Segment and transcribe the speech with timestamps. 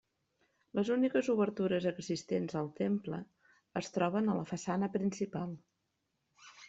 [0.77, 3.19] Les úniques obertures existents al temple
[3.83, 5.53] es troben a la façana principal.